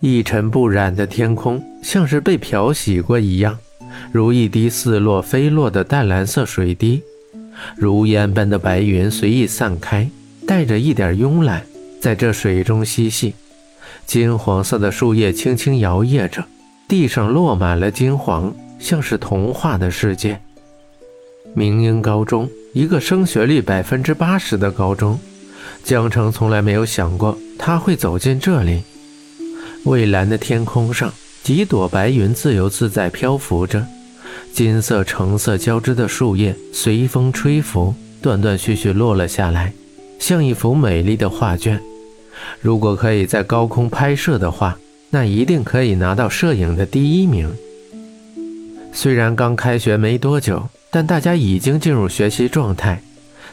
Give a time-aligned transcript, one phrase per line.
[0.00, 3.58] 一尘不染的天空像是被漂洗过一样，
[4.10, 7.02] 如一滴似落非落的淡蓝色水滴，
[7.76, 10.08] 如烟般的白云随意散开，
[10.46, 11.62] 带着一点慵懒，
[12.00, 13.34] 在这水中嬉戏。
[14.06, 16.42] 金黄色的树叶轻轻摇曳着，
[16.88, 20.40] 地上落满了金黄，像是童话的世界。
[21.52, 25.20] 明英高中，一个升学率百分之八十的高中，
[25.84, 28.82] 江城从来没有想过他会走进这里。
[29.84, 31.12] 蔚蓝的天空上，
[31.42, 33.86] 几朵白云自由自在漂浮着，
[34.52, 39.72] 金色、橙色交织的树叶随风吹拂，断断续续落了下来，
[40.18, 41.80] 像一幅美丽的画卷。
[42.60, 44.78] 如果可以在高空拍摄的话，
[45.10, 47.50] 那一定可以拿到摄影的第一名。
[48.92, 53.02] 虽然刚开学没多久，但大家已经进入学习状态，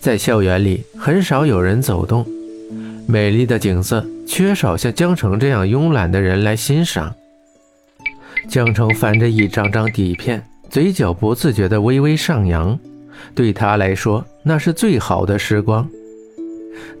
[0.00, 2.26] 在校园里很少有人走动。
[3.06, 7.14] 美丽的景色缺少像江城这样慵懒的人来欣赏。
[8.48, 12.78] 江城翻着一张张底片，嘴角不自觉地微微上扬。
[13.34, 15.88] 对他来说，那是最好的时光。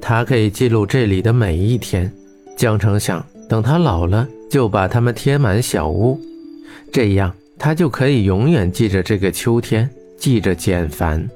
[0.00, 2.10] 他可以记录这里的每一天。
[2.56, 6.20] 江城想，等他老了，就把它们贴满小屋，
[6.92, 11.28] 这样他就可以永远记着这个秋天，记着简凡。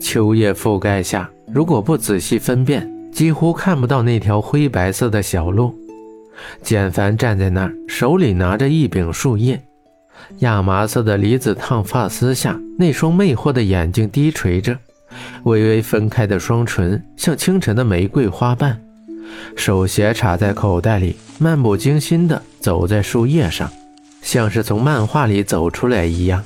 [0.00, 2.97] 秋叶覆盖下，如果不仔细分辨。
[3.18, 5.76] 几乎看不到那条灰白色的小路。
[6.62, 9.60] 简凡站在那儿，手里拿着一柄树叶，
[10.38, 14.78] 亚麻色的离子烫发丝下，那双魅惑的眼睛低垂着，
[15.42, 18.80] 微微分开的双唇像清晨的玫瑰花瓣，
[19.56, 23.68] 手斜插在口袋里，漫不经心地走在树叶上，
[24.22, 26.44] 像是从漫画里走出来一样。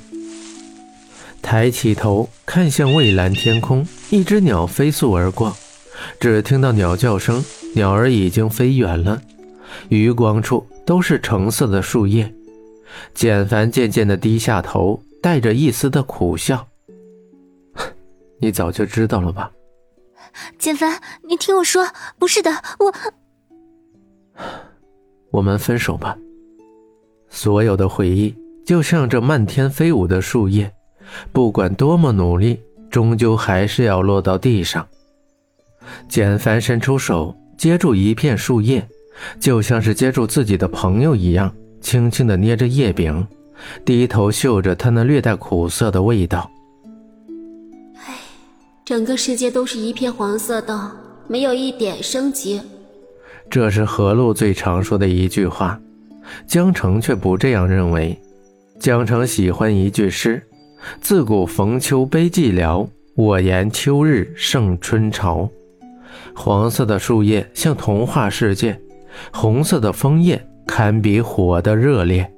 [1.42, 5.54] 抬起头看向蔚蓝天空，一只鸟飞速而过。
[6.18, 9.20] 只听到鸟叫声，鸟儿已经飞远了，
[9.88, 12.32] 余光处都是橙色的树叶。
[13.14, 16.66] 简凡渐渐地低下头，带着一丝的苦笑
[18.38, 19.50] ：“你早就知道了吧？”
[20.58, 21.86] 简凡，你听我说，
[22.18, 22.94] 不是的，我
[25.30, 26.16] 我们分手吧。
[27.28, 28.34] 所有的回忆
[28.64, 30.70] 就像这漫天飞舞的树叶，
[31.32, 32.60] 不管多么努力，
[32.90, 34.86] 终究还是要落到地上。
[36.08, 38.86] 简凡伸出手接住一片树叶，
[39.38, 43.26] 就像是接住自己的朋友一样，轻轻地捏着叶柄，
[43.84, 46.50] 低头嗅着它那略带苦涩的味道。
[47.96, 48.14] 唉，
[48.84, 50.90] 整个世界都是一片黄色的，
[51.28, 52.60] 没有一点生机。
[53.50, 55.78] 这是何璐最常说的一句话，
[56.46, 58.18] 江城却不这样认为。
[58.80, 60.42] 江城喜欢一句诗
[61.00, 65.48] ：“自古逢秋悲寂寥，我言秋日胜春潮。”
[66.34, 68.80] 黄色的树叶像童话世界，
[69.32, 72.30] 红色的枫叶堪比火的热烈。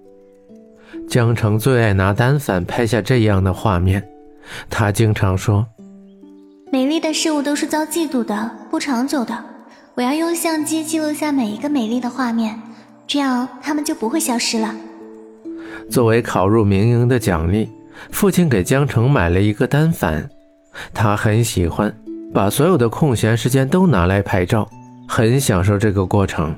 [1.08, 4.02] 江城最爱拿单反拍下这样的画面，
[4.70, 5.66] 他经常说
[6.72, 9.44] ：“美丽的事物都是遭嫉妒的，不长久的。
[9.94, 12.60] 我要用相机记录下每一个美丽的画面，
[13.06, 14.74] 这样它们就不会消失了。”
[15.90, 17.68] 作为考入民营的奖励，
[18.10, 20.28] 父亲给江城买了一个单反，
[20.92, 21.94] 他很喜欢。
[22.34, 24.68] 把所有的空闲时间都拿来拍照，
[25.06, 26.52] 很享受这个过程。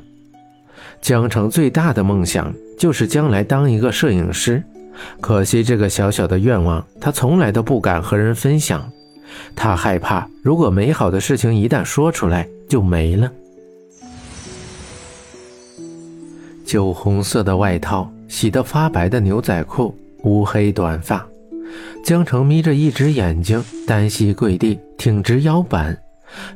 [1.03, 4.63] 江城最大的梦想就是将来当一个摄影师，
[5.21, 8.91] 可惜这个小小的愿望他从来都不敢和人分享，
[9.55, 13.31] 他害怕如果美好的事情一旦说出来就没了。
[16.65, 19.95] 酒红色的外套，洗得发白的牛仔裤，
[20.25, 21.25] 乌黑短发。
[22.05, 25.99] 江城眯着一只眼睛，单膝跪地，挺直腰板，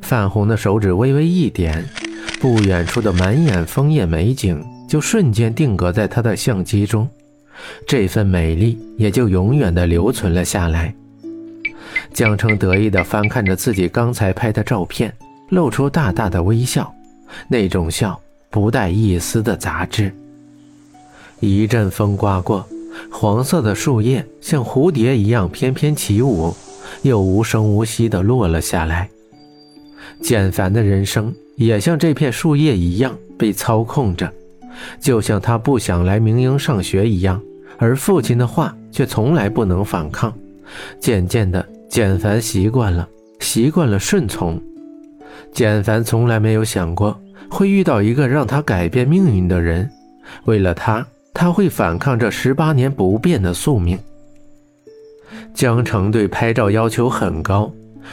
[0.01, 1.85] 泛红的手指微微一点，
[2.41, 7.09] 不远处的满眼枫叶美景就瞬间定格在他的相机中，
[7.87, 10.95] 这份美丽也就永远的留存了下来。
[12.15, 15.13] 江城得意地翻看着自己刚才拍的照片，
[15.49, 16.93] 露出大大的微笑，
[17.49, 18.21] 那种笑
[18.51, 20.13] 不带一丝的杂质。
[21.41, 22.65] 一阵风刮过。
[23.21, 26.57] 黄色的树叶像蝴蝶一样翩翩起舞，
[27.03, 29.11] 又无声无息地落了下来。
[30.23, 34.33] 简凡的人生也像这片树叶一样被操控着，
[34.99, 37.39] 就像他不想来明英上学一样，
[37.77, 40.33] 而父亲的话却从来不能反抗。
[40.99, 43.07] 渐渐的，简凡习惯了，
[43.41, 44.59] 习惯了顺从。
[45.53, 47.21] 简凡从来没有想过
[47.51, 49.91] 会遇到一个让他改变命运的人，
[50.47, 51.07] 为了他。
[51.41, 53.99] 他会反抗这十八年不变的宿命。
[55.55, 57.73] 江城对拍照要求很高，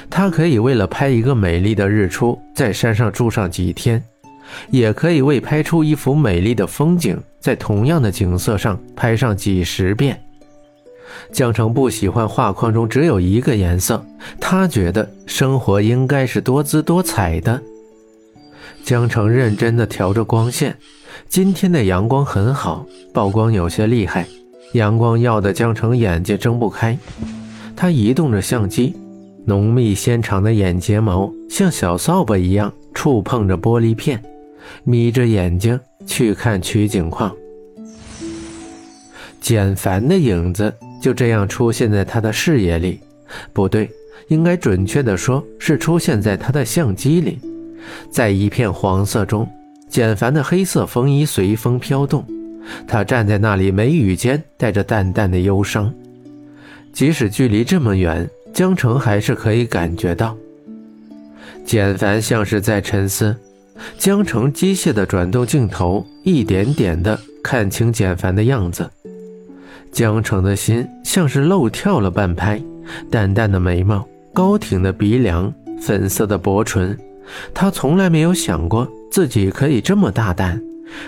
[0.09, 4.01] 他可以为了拍一个美丽的日出，在山上住上几天，
[4.69, 10.17] 也可以为拍出一幅美丽的风景，在同样的景色上拍上几十遍。
[11.33, 14.01] 江城不喜欢画框中只有一个颜色，
[14.39, 17.61] 他觉得生活应该是多姿多彩的。
[18.85, 20.77] 江城认真地调着光线，
[21.29, 24.27] 今天的阳光很好，曝光有些厉害，
[24.73, 26.97] 阳光耀得江城眼睛睁不开。
[27.75, 28.95] 他移动着相机，
[29.45, 34.21] 浓密纤长的眼睫毛像小扫把一样触碰着玻璃片，
[34.83, 37.33] 眯着眼睛去看取景框。
[39.39, 40.73] 简凡的影子。
[40.99, 42.99] 就这样出现在他的视野里，
[43.53, 43.87] 不对，
[44.29, 47.37] 应该准确的说是出现在他的相机里。
[48.09, 49.47] 在一片黄色中，
[49.89, 52.25] 简凡的黑色风衣随风飘动，
[52.87, 55.93] 他站在那里，眉宇间带着淡淡的忧伤。
[56.91, 60.35] 即使距离这么远，江城还是可以感觉到。
[61.65, 63.35] 简凡像是在沉思，
[63.97, 68.89] 江城机械的转动镜头，一点点的看清简凡的样子。
[69.91, 72.61] 江城的心像是漏跳了半拍，
[73.09, 75.51] 淡淡的眉毛，高挺的鼻梁，
[75.81, 76.97] 粉色的薄唇，
[77.53, 80.61] 他从来没有想过自己可以这么大胆，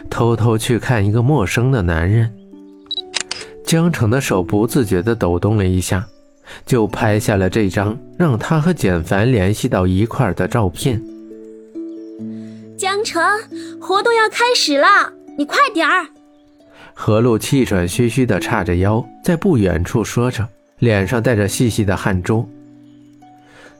[0.10, 2.32] 偷偷去看一个陌生的男人。
[3.66, 6.08] 江城的手不自觉地抖动了一下，
[6.66, 11.02] 就拍下了这张让他和简凡联系到一块的照片。
[12.78, 13.22] 江城，
[13.80, 16.08] 活动要开始了，你快点儿。
[16.94, 20.48] 何露气喘吁吁地叉着腰，在不远处说着，
[20.80, 22.50] 脸上带着细细的汗珠。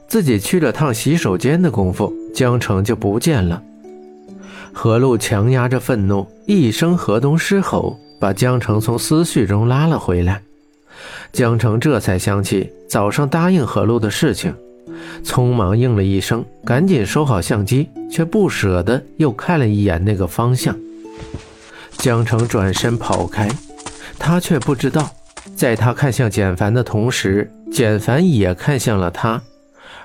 [0.06, 3.62] 自己去了趟洗手间的功夫，江城就不见了。
[4.72, 10.40] 何露强压着愤怒，一声河东狮吼，把江城从思绪中拉了回来。
[11.32, 14.54] 江城这才想起早上答应何露的事情，
[15.24, 20.76] 匆忙应了一声，赶紧收好相机，却不舍得又看了一眼那个方向。
[21.98, 23.48] 江城转身跑开，
[24.18, 25.10] 他却不知道，
[25.54, 29.40] 在他看向简凡的同时，简凡也看向了他，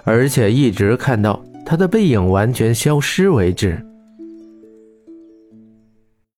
[0.03, 3.83] 而且一直看到他的背影完全消失为止。